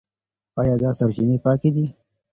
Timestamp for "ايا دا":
0.59-0.89